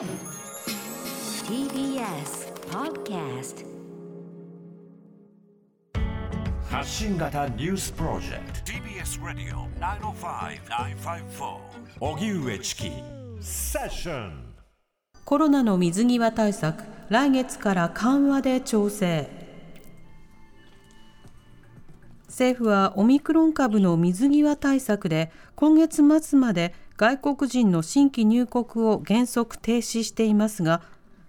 [0.00, 0.08] TBS
[2.70, 3.66] Podcast
[6.70, 8.72] 発信型ニュースプロジェクト。
[8.72, 11.58] TBS Radio 905-954
[12.00, 12.90] 荻上チキ。
[13.42, 14.54] セッション。
[15.26, 19.28] コロナの水際対策来月から緩和で調整。
[22.28, 30.82] 政府はオミクロン株の水際対策で今月末まで外国人の新規入国を原則停止していますが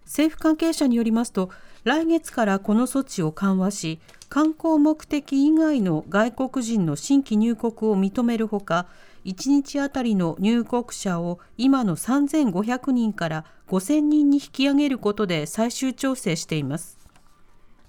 [0.03, 1.49] 政府関係者によりますと
[1.85, 8.87] 来月からこの措置を緩和し観光目的以外の外国人の新規入国を認めるほか
[9.23, 16.97] 1日あたりの入国者を今の3500人から5000人に引き上げることで最終調整しています。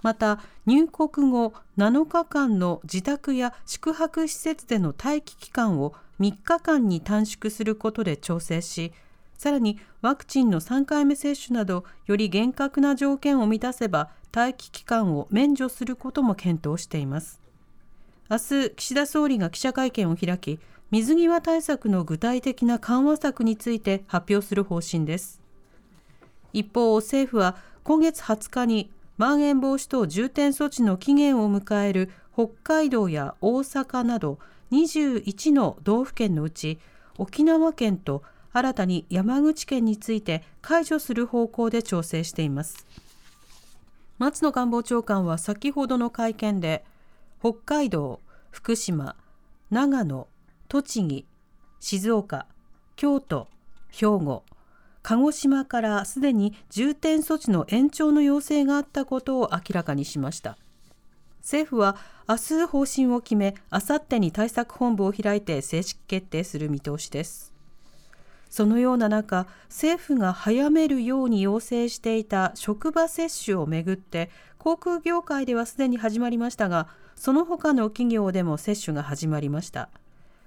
[0.03, 8.93] また入国後7日間の自宅や宿泊施設での待機期間を3日間に短縮することで調整し
[9.37, 17.41] さらにワクチンの3回目接種などより厳格な条件を満たせば待機期間を免除することも検討しています。
[18.31, 20.61] 明日岸田総理が記者会見を開き
[20.93, 25.43] 水際対策の具体的な緩和策について発表する方針です。
[26.53, 34.39] 一方政府は今月20日にまん延防止等重点措置の期限を迎える北海道や大阪など
[34.73, 36.79] 21の道府県のうち
[37.19, 42.87] 沖縄県と新たに山口県について解除する方向で調整しています。
[44.19, 46.85] 松野官房長官は先ほどの会見で
[47.41, 49.17] 北海道、福島、
[49.71, 50.29] 長野、
[50.69, 51.27] 栃木、
[51.81, 52.47] 静岡、
[52.97, 53.49] 京都、
[53.91, 54.45] 兵庫、
[55.03, 60.57] 鹿児島からすでに重点措置の延長の要請があったことを明らかにしました。
[61.43, 61.97] 政府は
[62.29, 67.53] 明日方針を決めあさってに対策本部を開いて正式決定する見通しです。
[68.49, 76.87] そのような中政府が早めるように要請していた職場接種をめぐって航空業界ではすでに始まりましたが
[77.17, 79.89] その他の企業でも接種が始まりました。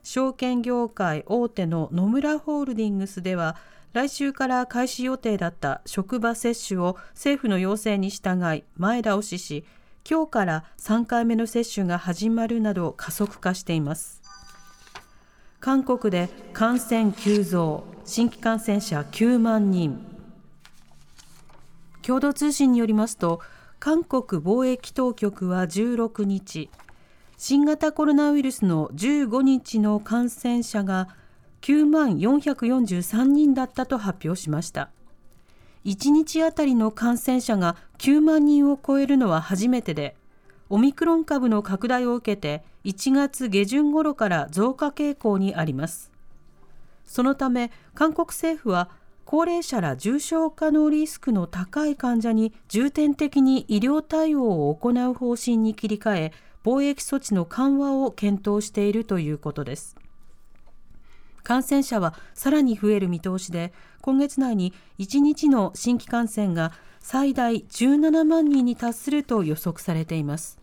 [0.04, 3.56] 証券業界大手の野村ホールディングスでは
[3.94, 9.66] 来週から開始予定だった職場接種を政府の要請に従い前倒しし
[10.08, 14.22] 今日から3回目の接種が始まるなど加速化しています。
[15.60, 20.06] 韓国で感染急増新規感染者9万人。
[22.04, 23.42] 共同通信によりますと
[23.80, 26.70] 韓国貿易当局は16日
[27.38, 31.10] 新型コロナウイルスの15日の感染者が
[31.62, 34.92] 9万443人だったと発表しました。
[35.86, 40.16] 1日あたりの感染者が9万人を超えるのは初めてで
[40.70, 46.12] オミクロン株の拡大を受けて1月下旬頃から増加傾向にあります。
[47.06, 48.90] そのため韓国政府は
[49.26, 59.96] 高齢者ら重症化のリスクの高い患者に重点的に医療対応を行う方針に切り替え防疫措置の緩和を検討しているということです。
[61.46, 70.60] 感染者はさらに増える見通しで、今月内に1日の新規感染が最大17万人に達すると予測されています。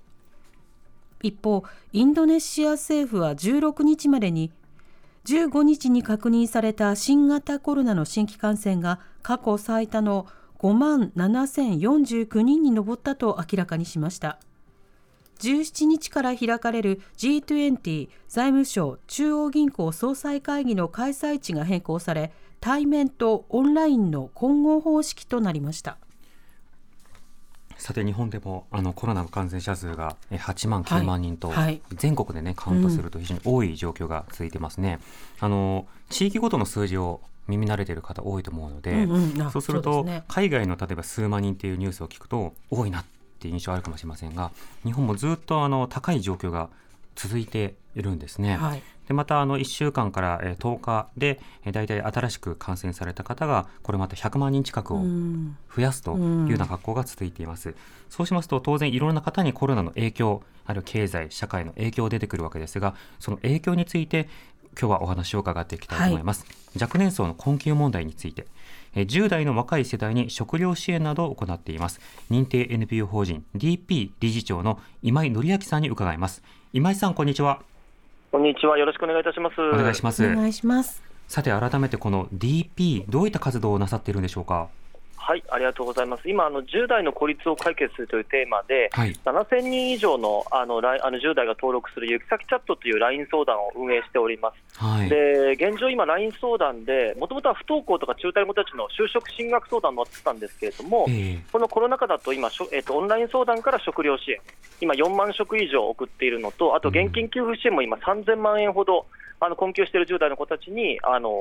[1.23, 1.63] 一方、
[1.93, 4.51] インドネシア政府は16日までに
[5.25, 10.27] 15日に確認された新型コロナの新規感染が過去最多の
[10.59, 14.41] 5万7049人に上ったと明らかにしました。
[15.43, 25.99] 17日から開かれる G20 財務省中央銀行総裁会議の開催地が変更され対面とオンラインの混合方式となりました。
[27.77, 31.57] さて日本でもあのコロナの感染者数が8万9万人と、はい。
[31.57, 35.01] はい、全国でねカウントすると非常に多い状況が続いてますね。
[35.41, 43.05] うん、あの地域ごとの数字を耳慣れている方多いと思うので、うんうん、そうすると、ね、海外の例えば数万人っていうニュースを聞くと多いな
[43.43, 44.53] っていう印象あるかもしれませんが
[44.85, 46.69] 日本もずっとあの高い状況が
[47.17, 48.57] 続いているんですね。
[48.57, 51.41] はい、でまたあの1週間から10日で
[51.73, 55.03] 大体新しく感染された方がこれまた100万人近くを
[55.75, 57.75] 増やすというような格好が続いています。
[58.09, 64.29] そうしますと当然いろんな方にコロナの影響あるいは経済社会の影響出てくるわけですがその影響について
[64.79, 66.47] 今日はお話を伺っていきたいと思います。
[66.47, 68.47] はい、若年層の困窮問題について
[68.95, 72.01] 10代の若い世代に食料支援などを行っています。
[72.31, 76.43] 認定 NPO 法人 DP 理事長の今井紀明さんに伺います。
[76.73, 77.63] 今井さんこんにちは。
[78.31, 78.79] こんにちは。
[78.79, 79.61] よろしくお願いいたします。
[79.61, 80.25] お願いします。
[80.25, 81.03] お願いします。
[81.29, 84.69] さて改めてこの DP どういった活動をなさっているんでしょうか？
[85.33, 86.29] はい、ありがとうございます。
[86.29, 94.85] 今、あの10代の孤立を解決するというテーマで、はい、7000人以上のあのあの10代が登録する行き先チャットという LINE 相談を運営しております。
[94.85, 104.39] はい、で現状、今、LINE 相談で、もともとは不登校とか中退者たちの就職進学相談もあってたんですけれども、えー、このコロナ禍だと今、えーと、オンライン相談から食料支援、
[104.83, 109.07] 今、4万食以上送っているのと、あと現金給付支援も今、3000万円ほど。
[109.45, 111.35] あの困窮している10代の子たちにあの、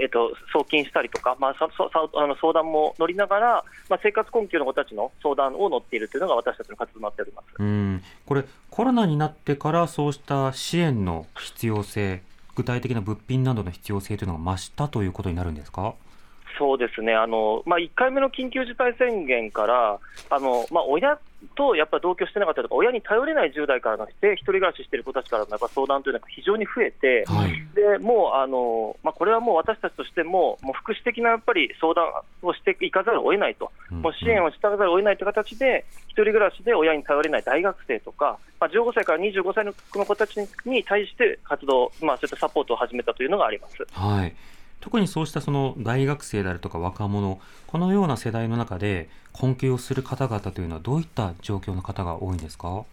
[0.00, 12.22] えっと、送金したりとか、まあ、ささあの相談も乗りながら、まあ、生活困窮の子たちの相談を乗っているというのが私たちの活動になっておりますうんこれ、コロナになってからそうした支援の必要性、
[12.54, 15.94] 具体的な物品などの必要性というのが増したということになるんですか？
[16.58, 19.98] そうですね、あのまあ、1回目の緊急事態宣言から、
[20.30, 21.18] あのまあ、親
[21.54, 32.04] とやっぱ同居してなかったとか、親に頼れない10代からなくて、一人暮らししている子たちからのやっぱ相談というのが非常に増えて、はい、でもうあの、まあ、これはもう私たちとしても、もう福祉的なやっぱり相談
[32.42, 39.74] をしていかざるを得ないと、うんうん、もう支援をしたざるを得ないという形で、一人暮らしで親に頼れない大学生とか、まあ、15歳から25歳の
[40.04, 43.76] 子たちに対して活動、まあ、そういったサポートを始めたというのがあります。
[43.92, 44.34] はい
[44.80, 52.84] 特にそうしたその大学生であるとか若者、このような世代の中で困窮をする方々というのは、どういった状況の方が多いんですか？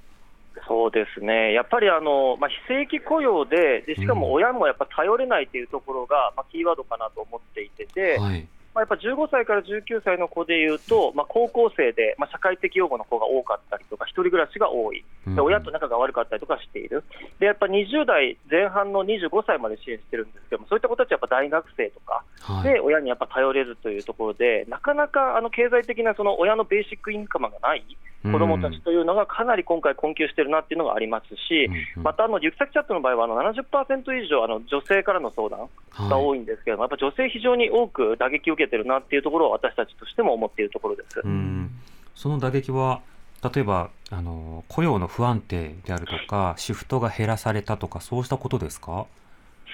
[0.67, 17.03] そうですね、やっぱりあの、まあ、非正規雇用でで、しかも親もやっぱ頼れないというところが、まあ、キーワードかなと思っていてて、はいまあ、やっぱ15歳から19歳の子でいうと、まあ、高校生で、まあ、社会的養護の子が多かったりとか、一人暮らしが多い、で親と仲が悪かったりとかしている、
[17.39, 22.23] でやっぱ20代前半の25歳まで支援してるんですけども、そういった子たちはやっぱ大学生とか
[22.63, 27.85] で、親にやっぱ頼れずというところで、なかなかあの経済的なその親のベーシックインカムがない
[28.23, 35.67] 子どもたちというのが、かなり今回、困窮しているなっていうのがありますし、またあの行き先チャットの場合はあの70%以上、あの女性からの相談
[36.09, 41.21] が多いんですけども、やっぱ女性、非常に多く打撃を受けてるなっていうところろを私たちとしても思っているところです。
[41.23, 41.69] うん。
[42.15, 43.01] その打撃は
[43.53, 49.05] 例えばあの雇用の不安定であるとかシフトが減らされたとかそうしたことですか？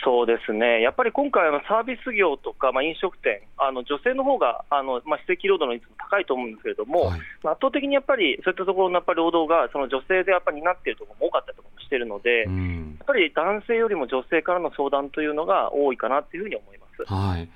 [0.01, 17.03] そうですね、やっぱり今回、サービス業とか、まあ、飲食店、あの女性の方があのまあ、非正規労働の率も高いと思うんですけれども、はい、まあ、圧倒的にやっぱりそういったところのやっぱり労働がその女性でやっぱり担っているところも多かったりとかもしているので、うん、やっぱり男性よりも女性からの相談というのが多いかなというふうに思います。
[17.03, 17.50] はい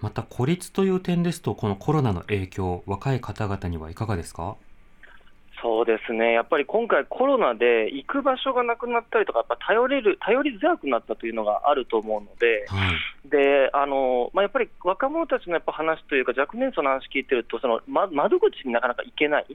[0.00, 4.56] また孤立という点ですと、このコロナの影響、若い方々にはいかがですか？
[5.62, 12.92] そうですね、やっぱり今回、コロナで行く場所がなくなったりとか、やっぱ頼れる頼りづらくなったというのがあると思うので、は
[13.24, 19.46] い、であのまあ、やっぱり若者たちのやっぱ話というか、若年層の話聞いてると、その、ま、窓口になかなか行けない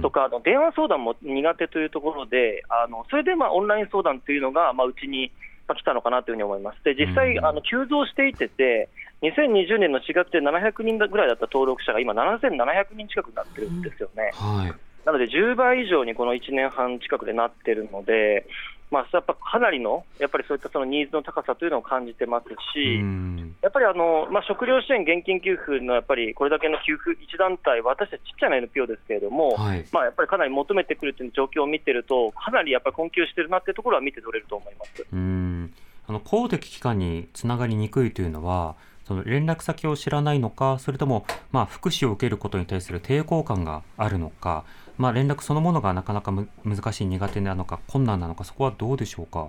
[0.00, 5.32] とか、うん、あの電話相談も苦手というところで、あのそれでまあオンライン相談というのが、まあ、うちに
[5.66, 6.82] 来たのかなというふうに思います。
[6.84, 8.88] で実際、あの急増していてて、
[9.22, 14.30] 2020年の4月で700人ぐらいだった登録者が今、7700人近くなってるんですよね。
[14.34, 14.74] はい、
[15.04, 18.46] なので、10倍以上にこの1年半近くでなってるので、
[18.90, 23.02] まあ、やっぱかなりのやっぱりそういったそのニーズの高さというのを感じてますし、
[23.60, 35.06] やっぱりあの、まあ、食料支援、現金給付のやっぱりこれだけの給付一団体、私たちちっちゃな NPO ですけれども、はい、まあ、やっぱりかなり求めてくるという状況を見てると、かなりやっぱり困窮してるなっていうところは見て取れると思います。
[35.12, 35.74] うん。
[36.06, 38.76] あの公的機関につながりにくいというのは、
[39.08, 44.64] その連絡先を知らないのか、それとも、まあ、福祉を受けることに対する抵抗感があるのか、
[44.98, 46.30] まあ、連絡そのものがなかなか
[46.64, 49.48] 難しい、苦手なのか、困難なのか、そこはどうでしょうか？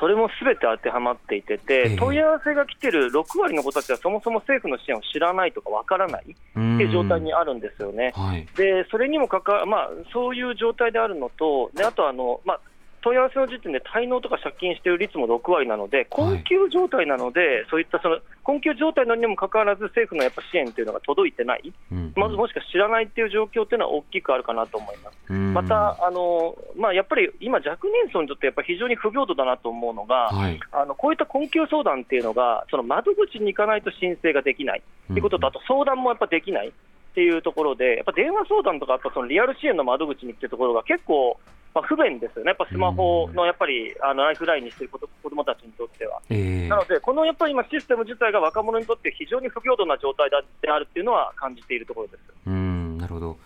[0.00, 8.12] それもすべて当てはまっていてて、問い合わせが来てる6割の子たちはそもそも政府の支援を知らないとかわからないっていう状態にあるんですよね。
[8.16, 12.60] はい、でそれにもかか、まあ、そういう状態であるのと、であとあの、まあ、
[13.02, 25.32] 問い合わせの時点で滞納とか借金している率も6割なので、困窮状態なので、はい、そういったその困窮状態なのにもかかわらず、政府のやっぱ支援というのが届いてない、うんうん、まずもしか知らないっていう状況というのは大きくあるかなと思います。
[25.32, 36.72] またあの、まあ、やっぱり今、若年層にとってやっぱ非常に不平等だなと思うのが、はい、あのこういった困窮相談っていうのが、その窓口に行かないと申請ができないということと、あと相談もやっぱできない。
[37.18, 41.36] っていうところで、やっぱ電話相談とか、やっぱそのリアル支援の窓口にっていうところが結構
[41.74, 46.20] まあ、不便ですよね、やっぱスマホのやっぱりあのライフラインにしている子どもたちにとっては。
[46.30, 52.20] えー、なので、このやっぱり今、システム自体が若者にとって非常に不平等な状態であるっていうのは感じているところです。
[52.46, 53.36] うんなるほど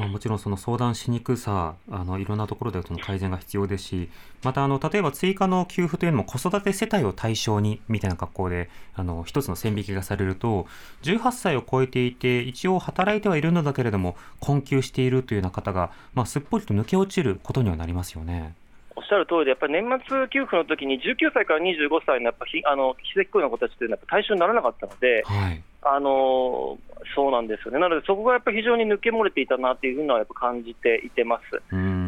[0.00, 4.08] まあ、もちろんその相談しにくさあのいろんなところでその改善が必要ですし
[4.42, 10.66] またあの例えば追加の給付というのも子育て世帯を対象にみたいな格好であの一つの線引きがされると
[11.02, 18.54] 18歳を超えていて一応働いてはいるのだけれども困窮しているというような方が、まあ、すっぽりと抜け落ちることにはなりますよね。
[18.96, 26.78] おっしゃる通りで、やっぱり年末給付の時に19歳から25歳のやっぱあの非正規雇用の子たちというのは対象にならなかったので、はい、あの
[27.16, 31.62] そうなんですよね、なのでそこがやっぱり非常に抜け漏れていたなっていうふうなやっぱ感じていてます。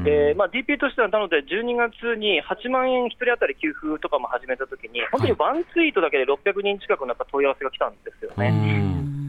[0.05, 8.51] でまあ、DP としては、なので12月に8万円1人当たり給付とかも始めたときに、本当にワンツイートだけで600人近くのやっぱ問い合わせが来たんですよね。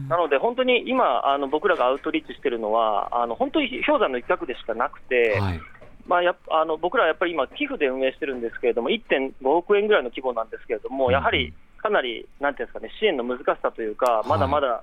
[0.08, 5.60] なので、本当に今、あの僕らがアウトリーチしてるのは、あの本当に氷山の一角でしかなくて、はい、
[6.06, 14.82] まあ、やあの僕らはやっぱり今、寄付で運営してるんですけれども、1.5億円ぐらいの規模なんですけれども、やはりかなり、なんていうんですかね、支援の難しさというか、まだまだ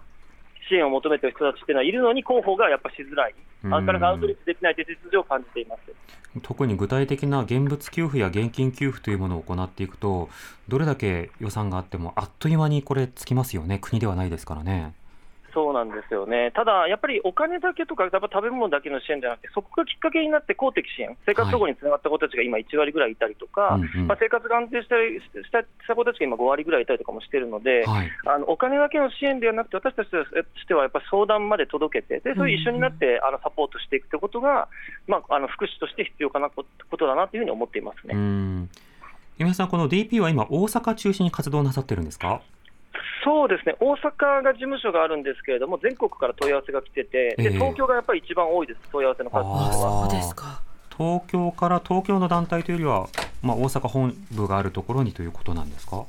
[0.70, 5.82] 支援を求めている人たちっていうのはいるのに、広報がやっぱしづらい、なかなかアウトリーチできないという実情を感じています
[6.44, 10.30] 特に具体的な現物給付や現金給付というものを行っていくと、
[10.68, 14.94] どれだけ予算があっても、あっという間にこれ、つきますよね、国ではないですからね。
[15.54, 23.82] そうなんですよね、ただやっぱりお金だけとか、やっぱ食べ物だけの支援じゃなくて、そこがきっかけになって公的支援、生活保護につながった子たちが今、1割ぐらいいたりとか、はい。
[24.00, 34.68] まあ、生活が安定したした子たちが今、5割ぐらいいたりとかもしてるので、はい、あのお金だけの支援ではなくて、私たちとしてはやっぱ相談まで届けて、でそれ一緒になってあのサポートしていくということが、
[35.08, 36.66] まあ、あの福祉として必要かなこ
[36.98, 38.16] とだなというふうに思っていますね。
[39.38, 42.42] 今井さん、この DP は今、大阪中心に活動なさってるんですか？
[43.24, 49.38] そうですね、大阪が事務所があるんですけれども、全国から問い合わせが来てて、で東京がやっぱり一番多いです、問い合わせの数。
[49.48, 49.72] は。
[49.74, 50.62] そうですか。
[50.98, 53.08] 東京から東京の団体というよりは、
[53.42, 56.04] まあ、大阪本部があるところにということなんですか？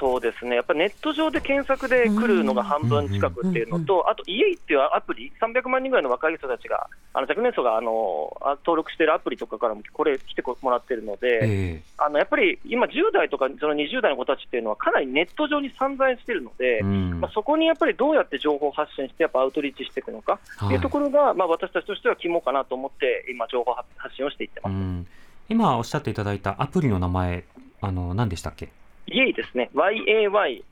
[0.00, 20.76] そうですね、やっぱネット上で検索で来るのが半分近くっていうのと、あと、イエイっていうアプリ、300万人ぐらいの若い人たちが、あの若年層があの登録しているアプリとかからもこれ、来てもらってるので、えー、あのやっぱり今、10代とかその20代の子たちっていうのは、かなりネット上に散在しているので、まあ、そこにやっぱりどうやって情報発信して、やっぱアウトリーチしていくのかとい。
[20.76, 25.20] うところが、まあ、私たちとしては肝かなと思って、今、情報発信をしていってます。
[25.50, 27.44] 今おっしゃっていただいたアプリの名前、
[27.80, 28.68] あの何でしたっけ？
[29.06, 30.62] イエイですね、YAY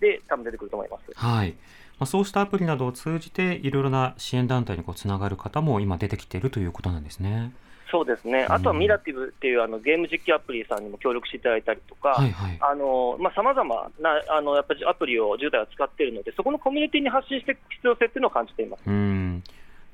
[0.00, 1.12] で多分出てくると思います。
[1.14, 1.50] はい。
[1.98, 7.52] まあ、そうしたアプリなどを通じて、いろいろな支援団体にこうつながる方も今、出てきているということなんですね。
[7.90, 18.82] そうですね、あとはミラティブっていうあのゲーム実況アプリさんにも協力していただいたりとか、さまざ、まなあのやっぱりアプリを10代は使っているので、そこのコミュニティに発信していく必要性っていうのを感じています。
[18.86, 19.42] うん。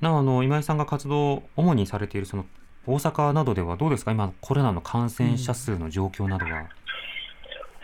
[0.01, 2.47] なあの今井さんが活動を主にされているその
[2.87, 6.67] 大阪などではどうですか、今、コロナの感染者数の状況などは。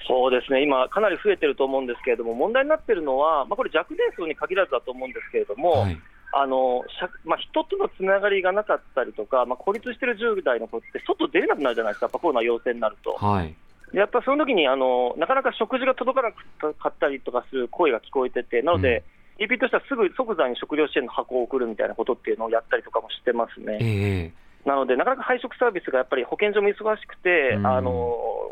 [0.09, 5.99] そうですね、今、かなり増えてると思うんですけれども、問題になっているのは、まあ、これ、若年層に限らずだと思うんですけれども、はい、
[6.33, 6.85] あの
[7.25, 13.13] まあ、人とのつながりがなかったりとか、まあ、孤立している10代の子って、外出れなくなるじゃないですか、やっぱコロナ陽性になると。
[13.13, 13.55] はい。
[13.93, 19.03] やっぱその時にあのなかなか食事が届かなかったりとかする声が聞こえてて、なので、
[19.39, 23.79] うん、EP としてはすぐ即座に食料支援の箱を送るみたいなことっていうのをやったりとかもしてますね。
[23.81, 27.91] えーなので、なかなか配食サービスがやっぱり保健所も忙しくて、うん、あの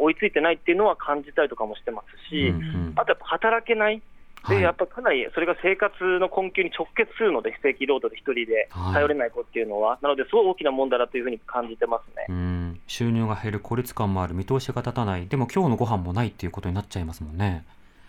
[0.01, 2.61] 追いついてないっていうのは感じたりとかもしてますし、うんう
[2.91, 4.03] ん、あとやっぱ働けない、
[4.49, 12.81] でやっぱかなりそれが生活の困窮に直結するので、非正規労働で一人で頼れない子っていうのは、はい、なので、すごい大きな問題だというふうに感じてますね。
[12.87, 17.65] 収入が減る、孤立感もある、見通しが立たない、でも今日のご飯もないっていうことになっちゃいますもんね。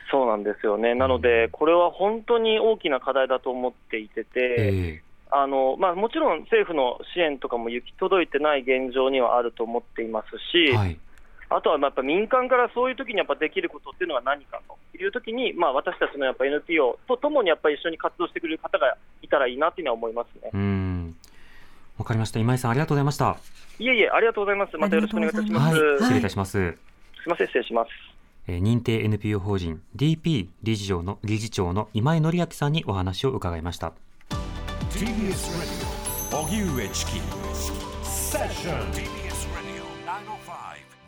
[0.09, 10.97] そうなんですよね、なので、これは本当に大きな課題だと思っていてて、えーあのまあ、もちろん政府の支援とかも行き届いてない現状にはあると思っていますし、はい、
[11.49, 20.51] あとはやっぱ民間からそういう時にやっぱできることっていうのは何かという時に、まあ、私たちのやっぱ NPO とともにやっぱり一緒に活動してくれる方がいたらいいなというのは思いますね。
[20.53, 21.15] うん
[21.97, 22.39] わかりました。
[22.39, 23.37] 今井さん、ありがとうございました。
[23.79, 24.77] いえいえ、ありがとうございます。
[24.77, 25.79] またよろしくお願いいたします。
[25.79, 26.51] はい、失礼いたします。
[26.51, 26.57] す
[27.25, 27.89] みません、失礼します。
[28.47, 33.93] えー、認定 NPO 法人 DP 理事長の理事長の今井紀明さんにお話を伺いました。
[34.89, 37.11] TBS ラディオ荻上チキ
[38.03, 39.87] セッション TBS ラディオ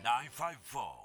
[0.04, 0.99] 905-954